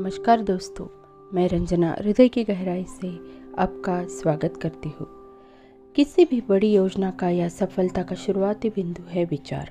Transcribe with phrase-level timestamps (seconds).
[0.00, 0.86] नमस्कार दोस्तों
[1.34, 3.08] मैं रंजना हृदय की गहराई से
[3.58, 5.08] आपका स्वागत करती हूँ।
[5.96, 9.70] किसी भी बड़ी योजना का या सफलता का शुरुआती बिंदु है विचार।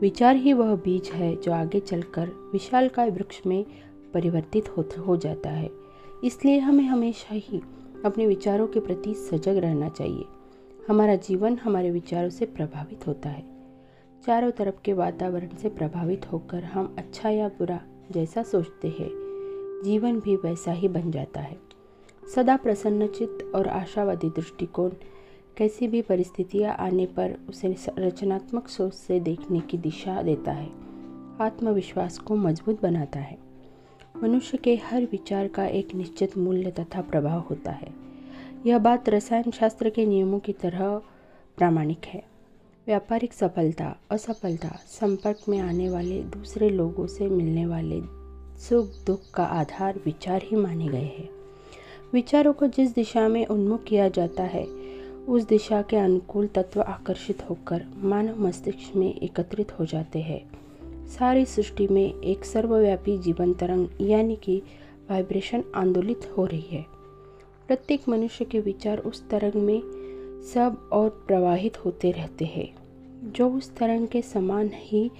[0.00, 3.66] विचार ही वह बीज है जो आगे चलकर विशाल का वृक्ष में
[4.14, 5.70] परिवर्तित हो, हो जाता है।
[6.24, 7.62] इसलिए हमें हमेशा ही
[8.04, 10.24] अपने विचारों के प्रति सजग रहना चाहिए।
[10.88, 13.44] हमारा जीवन हमारे विचारों से प्रभावित होता है।
[14.26, 19.31] चारों तरफ़ के वातावरण से प्रभावित होकर हम अच्छा या बुरा जैसा सोचते हैं
[19.84, 21.58] जीवन भी वैसा ही बन जाता है।
[22.34, 24.90] सदा प्रसन्नचित और आशावादी दृष्टिकोण,
[25.56, 30.70] कैसी भी परिस्थितियाँ आने पर उसे रचनात्मक सोच से देखने की दिशा देता है।
[31.40, 33.38] आत्मविश्वास को मज़बूत बनाता है।
[34.22, 37.94] मनुष्य के हर विचार का एक निश्चित मूल्य तथा प्रभाव होता है।
[38.66, 41.02] यह बात रसायन शास्त्र के नियमों की तरह
[41.56, 42.22] प्रामाणिक है।
[42.86, 48.21] व्यापारिक सफलता, असफलता, संपर्क में आने वाले दूसरे लोगों से मिलने वाले
[48.68, 51.28] सुख, दुख का आधार विचार ही माने गए हैं।
[52.12, 54.66] विचारों को जिस दिशा में उन्मुख किया जाता है,
[55.28, 60.50] उस दिशा के अनुकूल तत्व आकर्षित होकर मानव मस्तिष्क में एकत्रित हो जाते हैं।
[61.08, 64.62] सारी सृष्टि में एक सर्वव्यापी जीवन तरंग, यानी कि
[65.10, 66.86] वाइब्रेशन आंदोलित हो रही है।
[67.68, 69.82] प्रत्येक मनुष्य के विचार उस तरंग में
[70.54, 72.74] सब और प्रवाहित होते रहते हैं,
[73.32, 75.10] जो उस तरंग के समान ही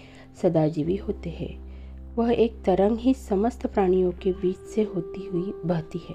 [0.42, 1.71] सदाजीवी होते हैं।
[2.16, 6.14] वह एक तरंग ही समस्त प्राणियों के बीच से होती हुई बहती है।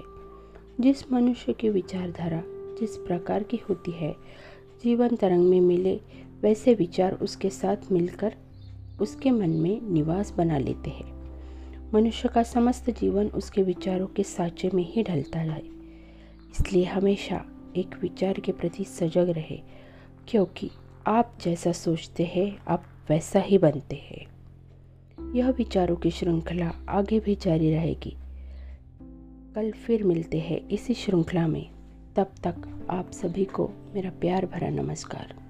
[0.80, 2.42] जिस मनुष्य की विचारधारा,
[2.80, 4.16] जिस प्रकार की होती है,
[4.84, 6.00] जीवन तरंग में मिले,
[6.40, 8.34] वैसे विचार उसके साथ मिलकर
[9.00, 11.18] उसके मन में निवास बना लेते हैं।
[11.94, 15.62] मनुष्य का समस्त जीवन उसके विचारों के साँचे में ही ढलता है
[16.50, 17.44] इसलिए हमेशा
[17.76, 19.60] एक विचार के प्रति सजग रहे,
[20.28, 20.70] क्योंकि
[21.06, 24.37] आप जैसा सोचते हैं, आप वैसा ही बनते हैं।
[25.34, 28.16] यह विचारों की श्रृंखला आगे भी जारी रहेगी।
[29.54, 31.70] कल फिर मिलते हैं इसी श्रृंखला में।
[32.16, 35.47] तब तक आप सभी को मेरा प्यार भरा नमस्कार।